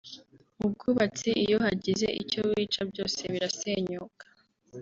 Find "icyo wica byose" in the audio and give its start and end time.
2.21-3.21